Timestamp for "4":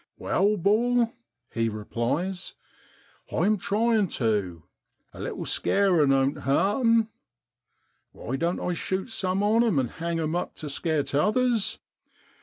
0.17-0.29